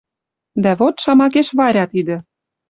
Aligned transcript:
Дӓ 0.63 0.71
вот, 0.79 0.95
шамакеш, 1.03 1.47
Варя 1.57 1.85
тидӹ. 1.91 2.17